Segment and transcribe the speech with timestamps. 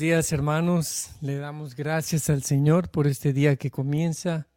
[0.00, 4.48] Días hermanos, le damos gracias al Señor por este día que comienza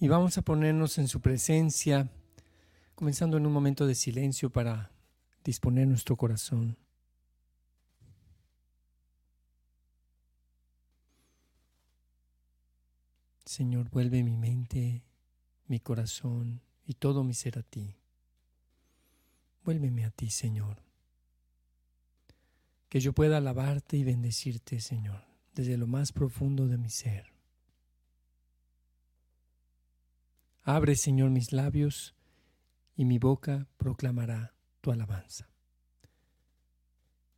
[0.00, 2.10] y vamos a ponernos en su presencia,
[2.96, 4.90] comenzando en un momento de silencio para
[5.44, 6.76] disponer nuestro corazón.
[13.44, 15.04] Señor, vuelve mi mente,
[15.68, 17.94] mi corazón y todo mi ser a ti.
[19.62, 20.84] Vuélveme a ti, Señor
[22.88, 27.32] que yo pueda alabarte y bendecirte, Señor, desde lo más profundo de mi ser.
[30.62, 32.14] Abre, Señor, mis labios
[32.96, 35.48] y mi boca proclamará tu alabanza.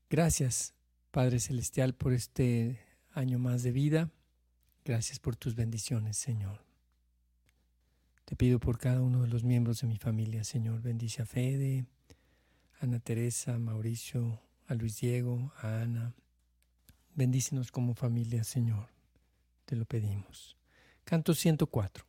[0.09, 0.75] Gracias,
[1.11, 2.79] Padre Celestial, por este
[3.13, 4.11] año más de vida.
[4.85, 6.65] Gracias por tus bendiciones, Señor.
[8.25, 10.81] Te pido por cada uno de los miembros de mi familia, Señor.
[10.83, 11.87] Bendice a Fede,
[12.81, 16.15] Ana Teresa, Mauricio, a Luis Diego, a Ana.
[17.15, 18.89] Bendícenos como familia, Señor.
[19.65, 20.57] Te lo pedimos.
[21.05, 22.05] Canto 104.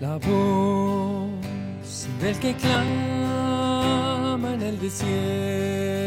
[0.00, 1.30] La voz
[2.20, 6.03] del que clama en el desierto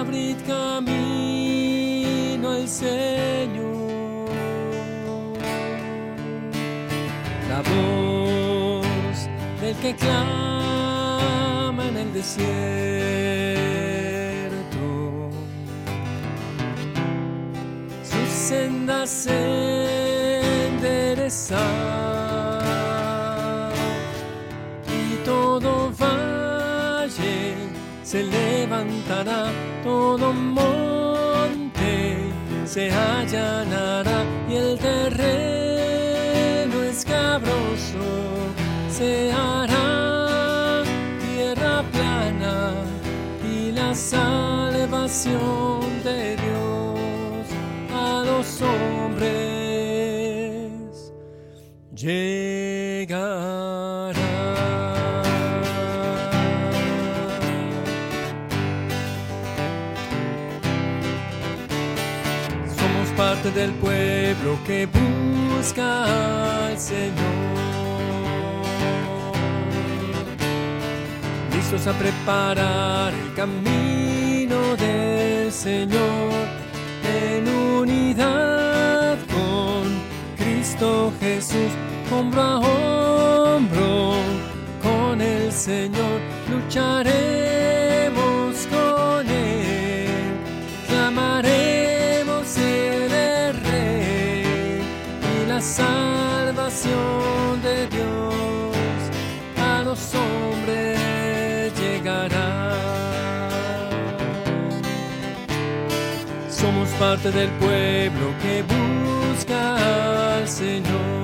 [0.00, 4.28] abrid camino al Señor.
[7.48, 9.28] La voz
[9.60, 12.36] del que clama en el desierto.
[18.02, 21.58] Sus sendas se enderezan
[24.88, 27.54] y todo valle
[28.02, 28.95] se levantará
[29.86, 31.94] todo monte
[32.64, 38.06] se allanará y el terreno escabroso
[38.90, 40.82] se hará
[41.24, 42.74] tierra plana
[43.54, 45.22] y la salvación
[46.02, 47.46] de Dios
[47.94, 49.36] a los hombres
[51.94, 53.06] llegará.
[63.54, 67.14] Del pueblo que busca al Señor.
[71.54, 76.32] Listos a preparar el camino del Señor
[77.04, 79.84] en unidad con
[80.36, 81.72] Cristo Jesús,
[82.10, 84.14] hombro a hombro
[84.82, 86.20] con el Señor
[86.50, 87.25] lucharemos
[95.76, 98.98] salvación de Dios
[99.58, 102.72] a los hombres llegará.
[106.48, 109.60] Somos parte del pueblo que busca
[110.36, 111.16] al Señor.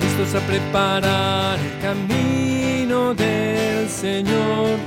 [0.00, 4.78] Listos a preparar el camino del Señor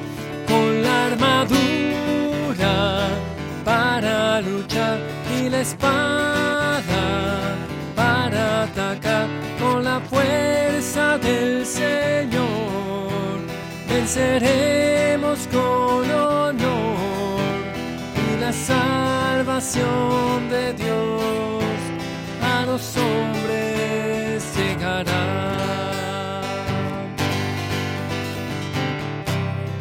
[0.47, 2.75] con la armadura
[3.65, 5.12] para luchar
[5.61, 7.03] espada
[7.95, 9.27] para atacar
[9.59, 13.39] con la fuerza del Señor.
[13.87, 17.39] Venceremos con honor
[18.15, 21.63] y la salvación de Dios
[22.41, 25.23] a los hombres llegará.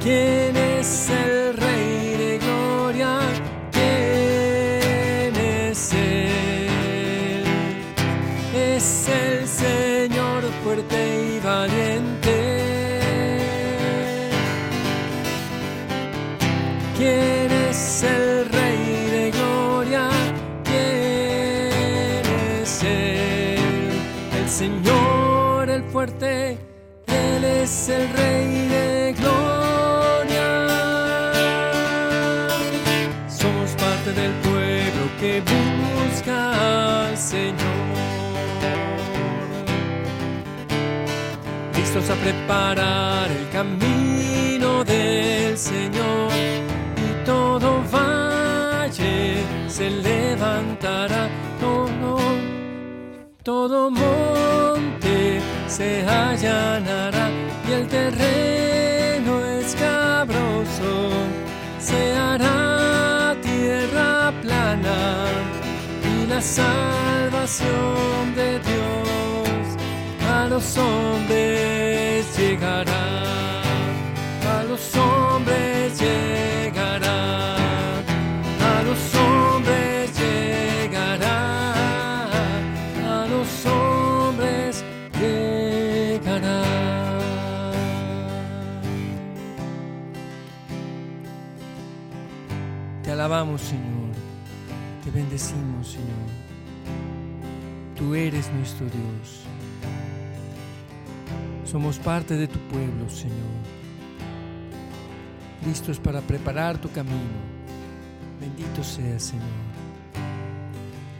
[0.03, 1.42] ¿Quién es el
[17.03, 20.09] ¿Quién es el Rey de Gloria?
[20.63, 22.25] ¿Quién
[22.63, 23.91] es Él?
[24.41, 26.59] El Señor, el fuerte,
[27.09, 30.49] Él es el Rey de Gloria.
[33.29, 37.83] Somos parte del pueblo que busca al Señor.
[41.75, 46.72] Listos a preparar el camino del Señor
[47.93, 51.29] valle se levantará,
[51.61, 52.19] todo,
[53.43, 57.29] todo monte se allanará
[57.69, 58.43] y el terreno
[61.79, 65.27] se hará tierra plana
[66.11, 69.67] y la salvación de Dios
[70.31, 73.63] a los hombres llegará,
[74.57, 76.62] a los hombres llegará,
[98.15, 99.45] Eres nuestro Dios.
[101.65, 103.37] Somos parte de tu pueblo, Señor.
[105.65, 107.17] Listos para preparar tu camino.
[108.41, 109.47] Bendito seas, Señor.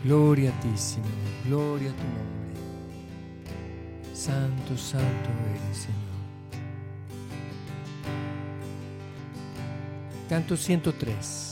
[0.05, 1.09] Gloria a ti, Señor.
[1.47, 2.43] Gloria a tu nombre.
[4.15, 6.13] Santo, santo eres, Señor.
[10.29, 11.52] Canto 103.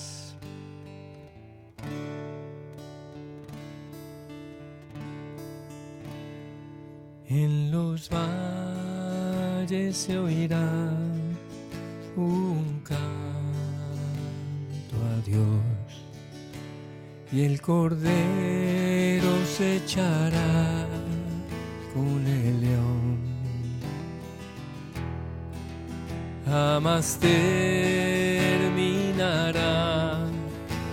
[7.31, 10.69] En los valles se oirá
[12.17, 12.97] un canto
[15.13, 15.63] a Dios
[17.31, 20.89] y el cordero se echará
[21.95, 23.21] con el león.
[26.47, 28.59] Jamás terminará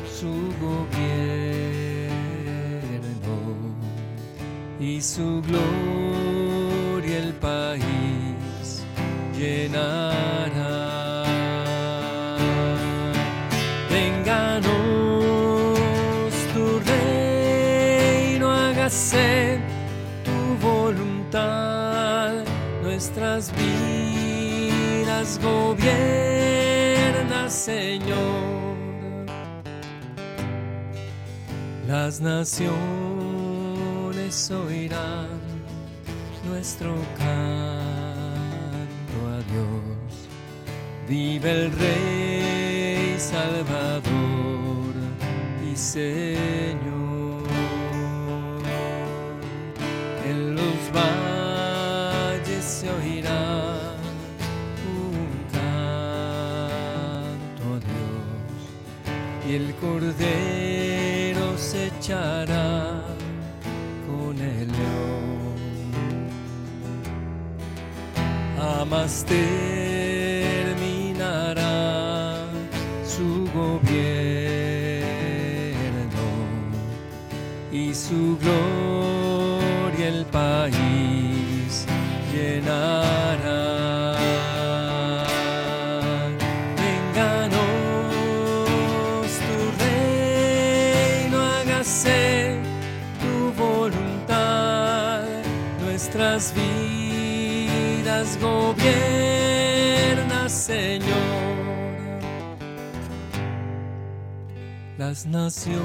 [0.08, 1.18] su gobierno
[4.80, 6.07] y su gloria
[9.68, 10.88] llenará.
[16.54, 19.60] Tu reino, hágase
[20.24, 22.44] tu voluntad,
[22.82, 25.90] nuestras vidas gobierna,
[27.50, 29.28] Señor.
[31.88, 32.72] Las naciones
[34.50, 35.40] oirán
[36.50, 38.07] nuestro canto
[39.48, 40.28] a Dios.
[41.08, 44.94] Vive el Rey Salvador
[45.72, 47.48] y Señor.
[50.26, 53.96] En los valles se oirá
[55.00, 55.66] un canto
[57.74, 58.58] a Dios
[59.48, 62.57] y el Cordero se echará
[68.90, 70.78] Jamás terminará
[73.06, 73.98] su gobierno
[77.70, 81.86] y su gloria el país
[82.32, 82.97] llenará.
[98.18, 98.90] Vidas gobierna,
[100.50, 101.08] Señor.
[104.98, 105.84] Las naciones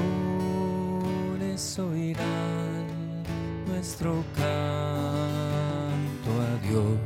[1.79, 3.23] oirán
[3.67, 6.97] nuestro canto a Dios.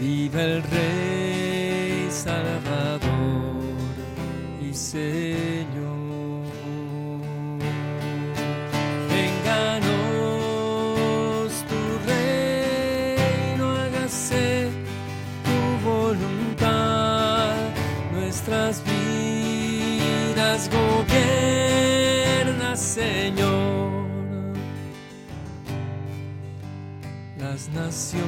[0.00, 3.62] Viva el Rey Salvador
[4.62, 5.67] y Señor.
[23.08, 24.54] Señor.
[27.38, 28.24] Las naciones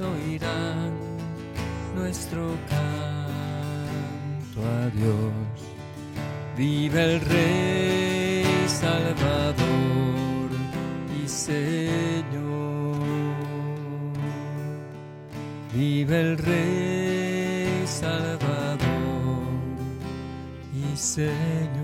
[0.00, 0.92] oirán
[1.96, 5.32] nuestro canto a Dios.
[6.56, 10.50] Viva el Rey Salvador
[11.22, 12.98] y Señor.
[15.72, 18.78] Viva el Rey Salvador
[20.74, 21.77] y Señor.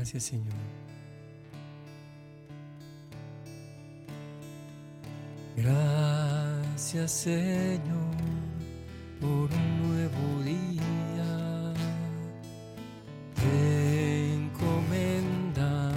[0.00, 0.46] Gracias Señor.
[5.54, 8.16] Gracias Señor
[9.20, 11.74] por un nuevo día.
[13.34, 15.92] Te encomendamos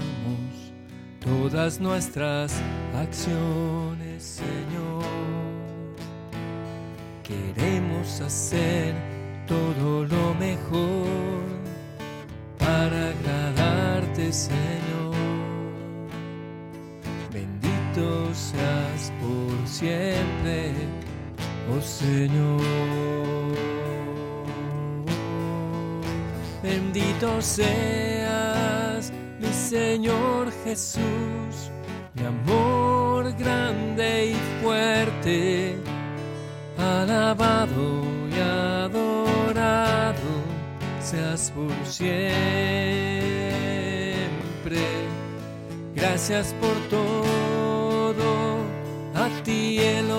[1.22, 2.62] todas nuestras
[2.93, 5.05] acciones, Señor.
[7.24, 8.95] Queremos hacer
[9.48, 11.62] todo lo mejor
[14.33, 15.13] Señor.
[17.31, 20.73] Bendito seas por siempre,
[21.71, 22.61] oh Señor.
[26.63, 31.69] Bendito seas, mi Señor Jesús,
[32.15, 35.75] mi amor grande y fuerte,
[36.79, 38.03] alabado
[38.35, 40.33] y adorado
[40.99, 43.62] seas por siempre.
[45.93, 48.58] Gracias por todo,
[49.13, 50.10] a ti el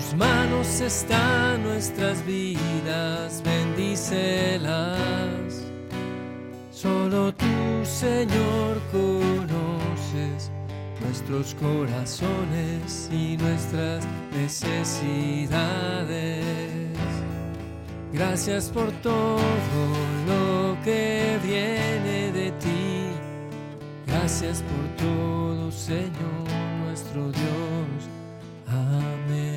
[0.00, 4.96] tus manos están nuestras vidas, bendícelas.
[6.72, 10.50] Solo tú, Señor, conoces
[11.00, 16.46] nuestros corazones y nuestras necesidades.
[18.12, 19.38] Gracias por todo
[20.26, 23.10] lo que viene de ti.
[24.06, 26.48] Gracias por todo, Señor,
[26.84, 28.08] nuestro Dios.
[28.66, 29.49] Amén.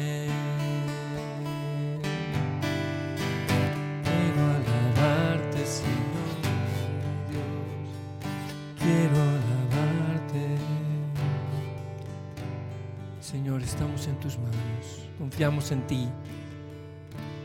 [14.24, 16.08] Tus manos, confiamos en ti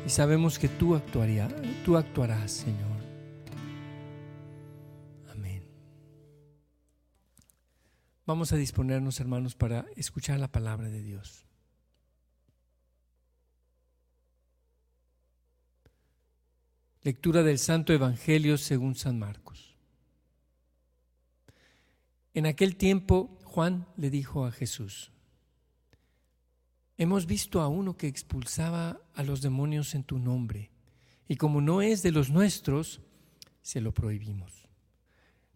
[0.07, 1.53] y sabemos que tú, actuarías,
[1.85, 2.99] tú actuarás, Señor.
[5.29, 5.65] Amén.
[8.25, 11.45] Vamos a disponernos, hermanos, para escuchar la palabra de Dios.
[17.03, 19.75] Lectura del Santo Evangelio según San Marcos.
[22.35, 25.11] En aquel tiempo Juan le dijo a Jesús,
[26.99, 30.73] Hemos visto a uno que expulsaba a los demonios en tu nombre,
[31.29, 33.01] y como no es de los nuestros,
[33.63, 34.69] se lo prohibimos.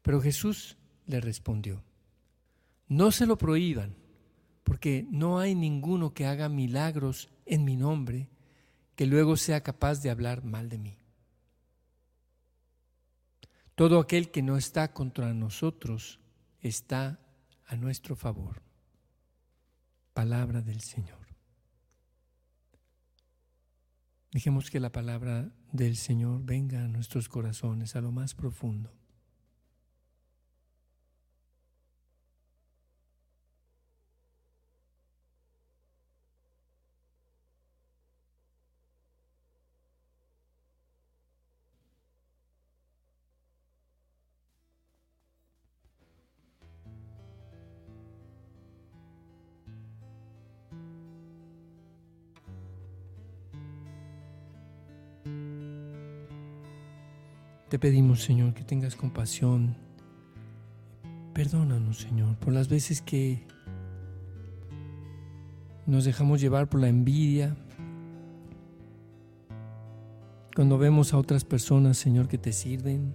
[0.03, 1.83] Pero Jesús le respondió,
[2.87, 3.97] no se lo prohíban,
[4.63, 8.29] porque no hay ninguno que haga milagros en mi nombre
[8.95, 10.99] que luego sea capaz de hablar mal de mí.
[13.75, 16.21] Todo aquel que no está contra nosotros
[16.61, 17.19] está
[17.67, 18.63] a nuestro favor.
[20.13, 21.22] Palabra del Señor.
[24.33, 28.91] Dejemos que la palabra del Señor venga a nuestros corazones, a lo más profundo.
[57.73, 59.75] Te pedimos, Señor, que tengas compasión.
[61.33, 63.47] Perdónanos, Señor, por las veces que
[65.87, 67.57] nos dejamos llevar por la envidia.
[70.55, 73.15] Cuando vemos a otras personas, Señor, que te sirven.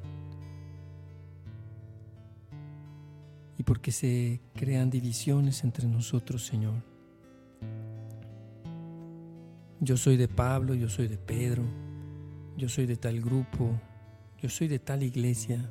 [3.59, 6.81] Y porque se crean divisiones entre nosotros, Señor.
[9.81, 11.61] Yo soy de Pablo, yo soy de Pedro,
[12.57, 13.79] yo soy de tal grupo,
[14.41, 15.67] yo soy de tal iglesia.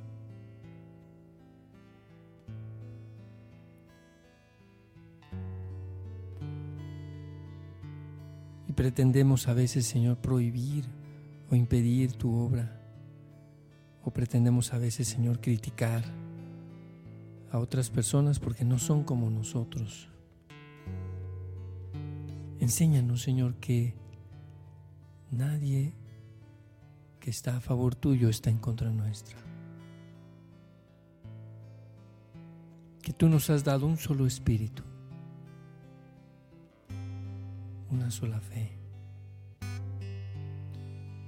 [8.68, 10.84] Y pretendemos a veces, Señor, prohibir
[11.50, 12.80] o impedir tu obra.
[14.04, 16.04] O pretendemos a veces, Señor, criticar
[17.52, 20.08] a otras personas porque no son como nosotros.
[22.58, 23.94] Enséñanos, Señor, que
[25.30, 25.92] nadie
[27.26, 29.36] que está a favor tuyo está en contra nuestra.
[33.18, 34.84] tú nos has dado un solo espíritu,
[37.90, 38.78] una sola fe.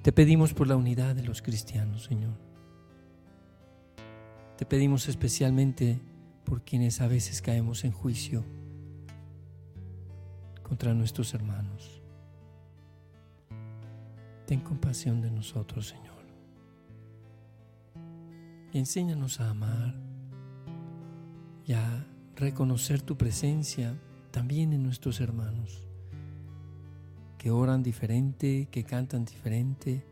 [0.05, 2.39] Te pedimos por la unidad de los cristianos, Señor.
[4.57, 6.01] Te pedimos especialmente
[6.45, 8.45] por quienes a veces caemos en juicio
[10.63, 11.98] contra nuestros hermanos.
[14.49, 16.25] Ten compasión de nosotros, Señor.
[18.73, 19.95] Y enséñanos a amar
[21.67, 23.95] y a reconocer tu presencia
[24.31, 25.87] también en nuestros hermanos,
[27.37, 30.03] que oran diferente, que cantan diferente,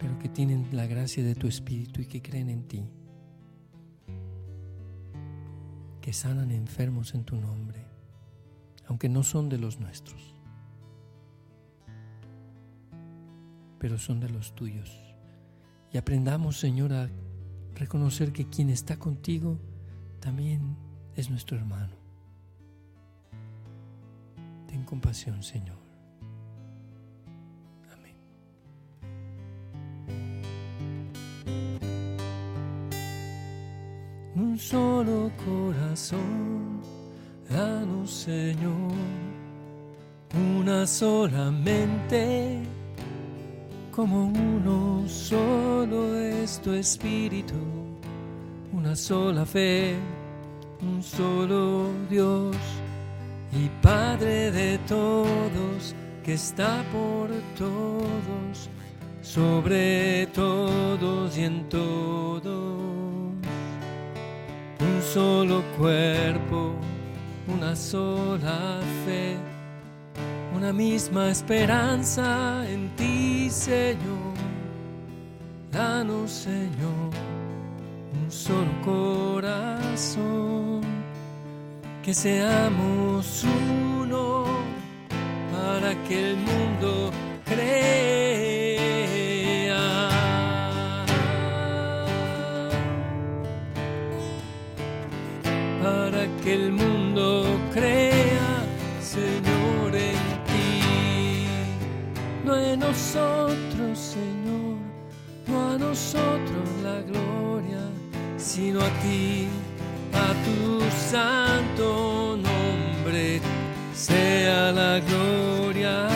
[0.00, 2.84] pero que tienen la gracia de tu Espíritu y que creen en ti,
[6.00, 7.84] que sanan enfermos en tu nombre,
[8.86, 10.41] aunque no son de los nuestros,
[13.82, 14.96] pero son de los tuyos.
[15.92, 17.10] Y aprendamos, Señor, a
[17.74, 19.58] reconocer que quien está contigo
[20.20, 20.76] también
[21.16, 21.96] es nuestro hermano.
[24.68, 25.78] Ten compasión, Señor.
[27.92, 28.14] Amén.
[34.36, 36.82] Un solo corazón,
[37.50, 38.92] danos, Señor,
[40.56, 42.62] una sola mente
[43.92, 47.54] como uno solo es tu espíritu,
[48.72, 49.94] una sola fe,
[50.80, 52.56] un solo Dios
[53.52, 55.94] y Padre de todos,
[56.24, 58.70] que está por todos,
[59.20, 62.42] sobre todos y en todos.
[64.80, 66.72] Un solo cuerpo,
[67.46, 69.51] una sola fe
[70.62, 74.36] una misma esperanza en ti, Señor.
[75.72, 77.10] Danos, Señor,
[78.14, 80.82] un solo corazón,
[82.04, 83.44] que seamos
[83.98, 84.44] uno
[85.52, 87.10] para que el mundo
[87.44, 88.01] crea.
[108.54, 109.48] Sino a ti,
[110.12, 113.40] a tu santo nombre,
[113.94, 116.08] sea la gloria.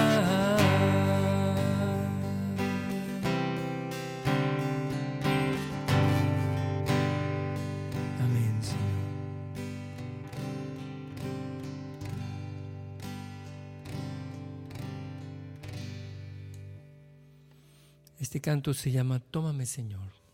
[18.21, 20.26] Este canto se llama Tómame Señor.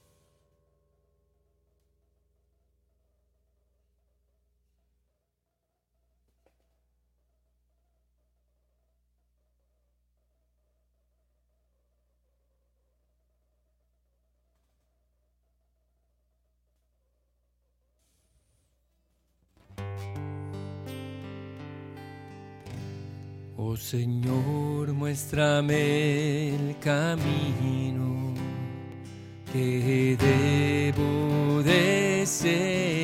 [23.64, 28.34] Oh Señor, muéstrame el camino
[29.52, 33.01] que debo de seguir.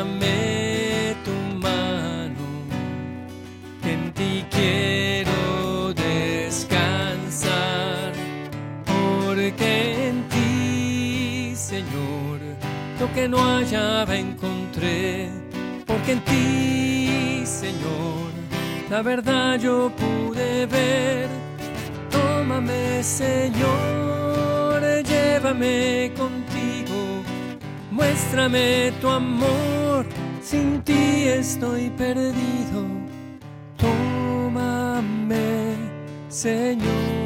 [0.00, 1.34] Dame tu
[1.66, 2.46] mano,
[3.84, 7.50] en ti quiero descansar,
[8.86, 12.38] porque en ti, Señor,
[12.98, 15.28] lo que no hallaba encontré,
[15.86, 18.30] porque en ti, Señor,
[18.88, 21.28] la verdad yo pude ver.
[22.10, 26.39] Tómame, Señor, llévame contigo,
[28.00, 30.06] muéstrame tu amor,
[30.42, 32.80] sin ti estoy perdido.
[33.76, 35.46] Tómame,
[36.28, 37.20] Señor.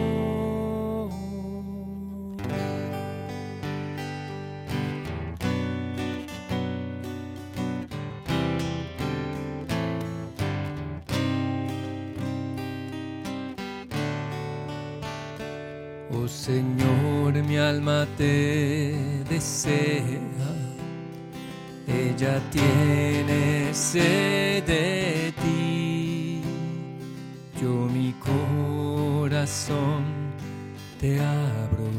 [16.17, 18.95] Oh Señor, mi alma te
[19.29, 20.03] desea,
[22.17, 26.41] ella tiene sed de ti.
[27.61, 30.05] Yo mi corazón
[31.01, 31.91] te abro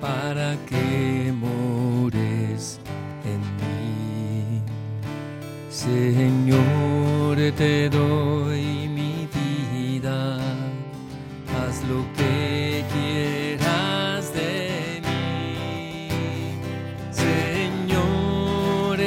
[0.00, 2.80] para que mores
[3.24, 4.62] en mí.
[5.68, 8.49] Señor, te doy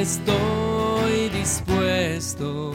[0.04, 2.72] estoy dispuesto,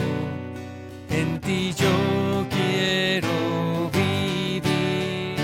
[1.10, 5.36] en ti yo quiero vivir,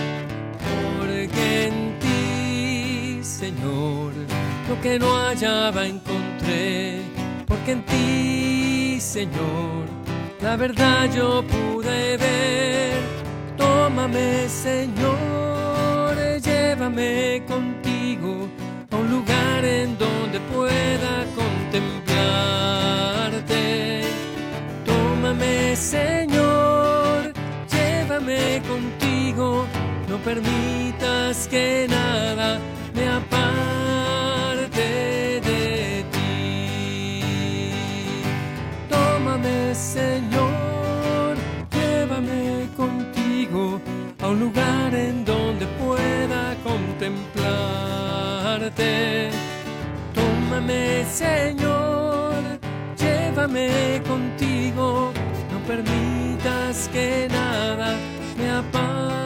[0.99, 4.13] porque en ti, Señor,
[4.69, 7.03] lo que no hallaba encontré,
[7.47, 9.85] porque en ti, Señor,
[10.41, 12.97] la verdad yo pude ver.
[13.57, 18.49] Tómame, Señor, llévame contigo
[18.91, 21.26] a un lugar en donde pueda
[21.77, 24.03] contemplarte.
[24.85, 27.33] Tómame, Señor,
[27.71, 29.67] llévame contigo,
[30.09, 32.59] no permitas que nada
[32.95, 34.81] me aparte
[35.49, 37.23] de ti.
[38.89, 41.37] Tómame, Señor,
[41.73, 43.81] llévame contigo
[44.23, 49.46] a un lugar en donde pueda contemplarte.
[50.67, 52.43] Señor,
[52.99, 55.13] llévame contigo,
[55.53, 57.97] no permitas que nada
[58.37, 59.26] me aparte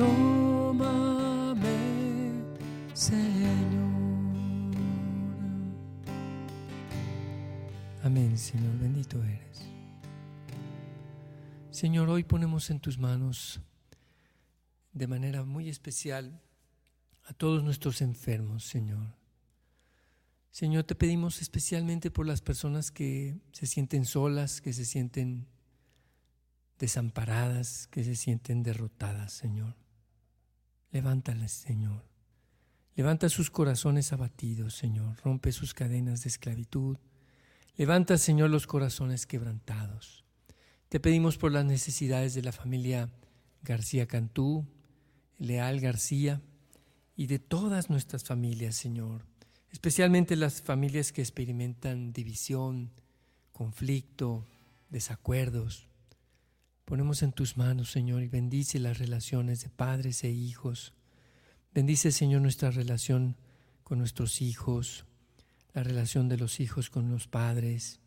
[0.00, 1.66] Tómame,
[2.94, 3.52] Señor.
[8.02, 9.66] Amén, Señor, bendito eres.
[11.70, 13.60] Señor, hoy ponemos en tus manos
[14.94, 16.40] de manera muy especial
[17.24, 19.14] a todos nuestros enfermos, Señor.
[20.50, 25.46] Señor, te pedimos especialmente por las personas que se sienten solas, que se sienten
[26.78, 29.76] desamparadas, que se sienten derrotadas, Señor.
[30.92, 32.04] Levántales, Señor.
[32.96, 35.16] Levanta sus corazones abatidos, Señor.
[35.24, 36.98] Rompe sus cadenas de esclavitud.
[37.76, 40.24] Levanta, Señor, los corazones quebrantados.
[40.88, 43.08] Te pedimos por las necesidades de la familia
[43.62, 44.66] García Cantú,
[45.38, 46.42] Leal García
[47.16, 49.24] y de todas nuestras familias, Señor.
[49.70, 52.90] Especialmente las familias que experimentan división,
[53.52, 54.46] conflicto,
[54.88, 55.89] desacuerdos.
[56.90, 60.92] Ponemos en tus manos, Señor, y bendice las relaciones de padres e hijos.
[61.72, 63.36] Bendice, Señor, nuestra relación
[63.84, 65.06] con nuestros hijos,
[65.72, 68.00] la relación de los hijos con los padres.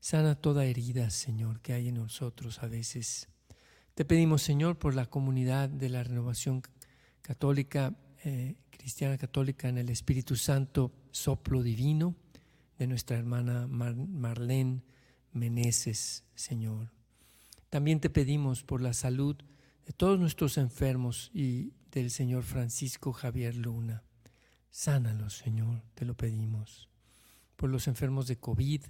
[0.00, 3.28] Sana toda herida, Señor, que hay en nosotros a veces.
[3.94, 6.60] Te pedimos, Señor, por la comunidad de la renovación
[7.22, 12.16] católica, eh, cristiana católica en el Espíritu Santo, soplo divino
[12.80, 14.82] de nuestra hermana Mar Marlene
[15.32, 16.93] Meneses, Señor.
[17.74, 19.34] También te pedimos por la salud
[19.84, 24.04] de todos nuestros enfermos y del Señor Francisco Javier Luna.
[24.70, 26.88] Sánalos, Señor, te lo pedimos.
[27.56, 28.82] Por los enfermos de COVID,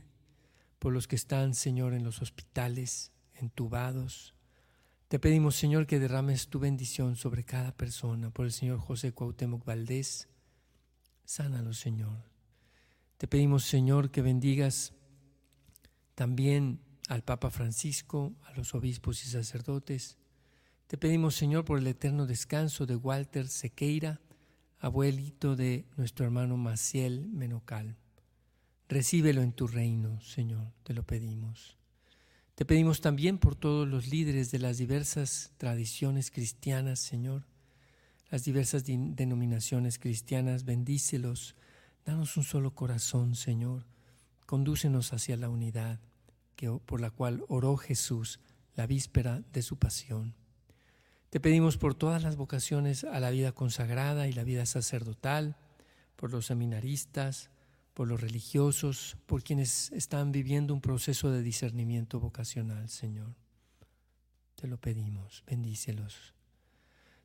[0.79, 4.35] por los que están, Señor, en los hospitales, entubados.
[5.09, 8.29] Te pedimos, Señor, que derrames tu bendición sobre cada persona.
[8.29, 10.29] Por el Señor José Cuauhtémoc Valdés,
[11.25, 12.19] sánalos, Señor.
[13.17, 14.93] Te pedimos, Señor, que bendigas
[16.15, 20.17] también al Papa Francisco, a los obispos y sacerdotes.
[20.87, 24.21] Te pedimos, Señor, por el eterno descanso de Walter Sequeira,
[24.79, 27.97] abuelito de nuestro hermano Maciel Menocal.
[28.89, 31.77] Recíbelo en tu reino, Señor, te lo pedimos.
[32.55, 37.47] Te pedimos también por todos los líderes de las diversas tradiciones cristianas, Señor,
[38.31, 41.57] las diversas denominaciones cristianas, bendícelos,
[42.05, 43.87] danos un solo corazón, Señor,
[44.47, 46.01] condúcenos hacia la unidad
[46.57, 48.41] que, por la cual oró Jesús
[48.75, 50.35] la víspera de su pasión.
[51.31, 55.57] Te pedimos por todas las vocaciones a la vida consagrada y la vida sacerdotal,
[56.17, 57.51] por los seminaristas,
[57.93, 63.35] por los religiosos, por quienes están viviendo un proceso de discernimiento vocacional, Señor.
[64.55, 66.35] Te lo pedimos, bendícelos.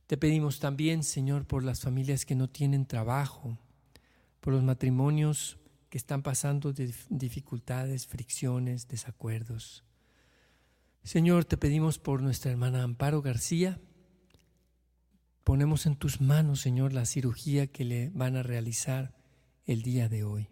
[0.07, 3.59] Te pedimos también, Señor, por las familias que no tienen trabajo,
[4.39, 5.57] por los matrimonios
[5.89, 6.73] que están pasando
[7.09, 9.83] dificultades, fricciones, desacuerdos.
[11.03, 13.79] Señor, te pedimos por nuestra hermana Amparo García,
[15.43, 19.15] ponemos en tus manos, Señor, la cirugía que le van a realizar
[19.65, 20.49] el día de hoy.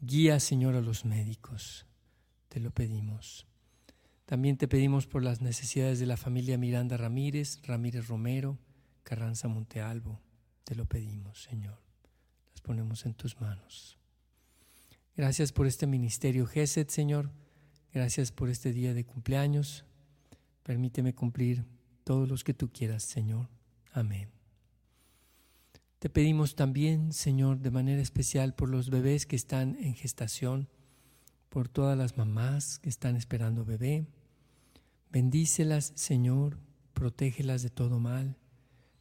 [0.00, 1.86] Guía, Señor, a los médicos.
[2.48, 3.46] Te lo pedimos.
[4.24, 8.58] También te pedimos por las necesidades de la familia Miranda Ramírez, Ramírez Romero,
[9.04, 10.20] Carranza Montealvo.
[10.64, 11.78] Te lo pedimos, Señor.
[12.50, 13.96] Las ponemos en tus manos.
[15.16, 17.30] Gracias por este ministerio GESED, Señor.
[17.90, 19.86] Gracias por este día de cumpleaños.
[20.62, 21.64] Permíteme cumplir
[22.04, 23.48] todos los que tú quieras, Señor.
[23.92, 24.28] Amén.
[26.00, 30.68] Te pedimos también, Señor, de manera especial por los bebés que están en gestación,
[31.48, 34.04] por todas las mamás que están esperando bebé.
[35.10, 36.58] Bendícelas, Señor,
[36.92, 38.36] protégelas de todo mal.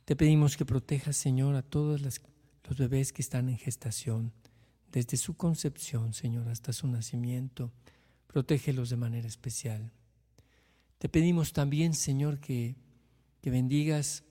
[0.06, 4.32] Te pedimos que protejas, Señor, a todos los bebés que están en gestación,
[4.96, 7.74] desde su concepción, Señor, hasta su nacimiento.
[8.28, 9.92] Protégelos de manera especial.
[11.00, 12.78] Te pedimos también, Señor, que,
[13.42, 14.24] que bendigas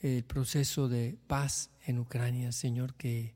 [0.00, 3.34] el proceso de paz en Ucrania, Señor, que,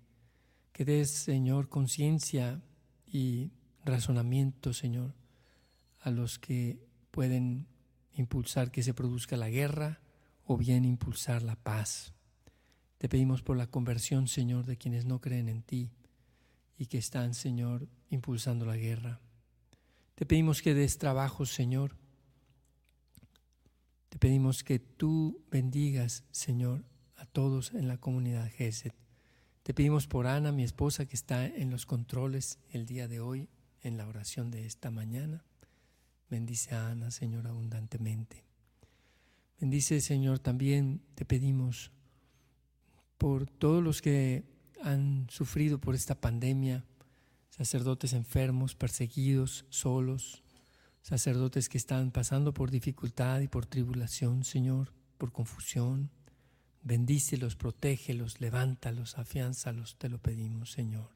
[0.73, 2.63] que des, Señor, conciencia
[3.07, 3.51] y
[3.85, 5.15] razonamiento, Señor,
[6.01, 7.67] a los que pueden
[8.15, 10.01] impulsar que se produzca la guerra
[10.47, 12.15] o bien impulsar la paz.
[13.01, 15.89] Te pedimos por la conversión, Señor, de quienes no creen en ti
[16.77, 19.21] y que están, Señor, impulsando la guerra.
[20.17, 21.97] Te pedimos que des trabajo, Señor,
[24.11, 26.85] te pedimos que tú bendigas, Señor,
[27.17, 28.95] a todos en la comunidad GESET.
[29.63, 33.49] Te pedimos por Ana, mi esposa, que está en los controles el día de hoy,
[33.81, 35.43] en la oración de esta mañana.
[36.29, 38.45] Bendice a Ana, Señor, abundantemente.
[39.59, 41.93] Bendice, Señor, también te pedimos
[43.21, 44.45] por todos los que
[44.83, 46.87] han sufrido por esta pandemia,
[47.51, 50.43] sacerdotes enfermos, perseguidos, solos,
[51.03, 56.09] sacerdotes que están pasando por dificultad y por tribulación, Señor, por confusión.
[56.83, 61.11] Bendícelos, protégelos, levántalos, afiánzalos, te lo pedimos, Señor.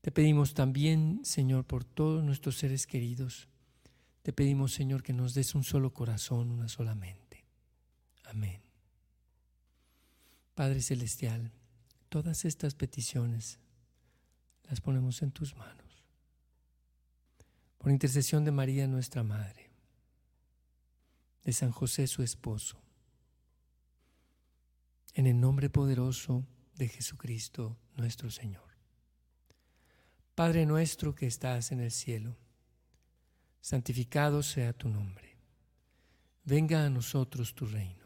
[0.00, 3.46] Te pedimos también, Señor, por todos nuestros seres queridos.
[4.22, 7.44] Te pedimos, Señor, que nos des un solo corazón, una sola mente.
[8.24, 8.65] Amén.
[10.56, 11.52] Padre Celestial,
[12.08, 13.58] todas estas peticiones
[14.64, 16.02] las ponemos en tus manos
[17.76, 19.70] por intercesión de María nuestra Madre,
[21.44, 22.80] de San José su esposo,
[25.12, 28.70] en el nombre poderoso de Jesucristo nuestro Señor.
[30.34, 32.34] Padre nuestro que estás en el cielo,
[33.60, 35.36] santificado sea tu nombre.
[36.44, 38.05] Venga a nosotros tu reino.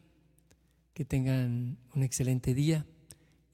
[0.93, 2.85] que tengan un excelente día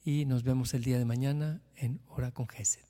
[0.03, 2.87] y nos vemos el día de mañana en Hora con Gesed.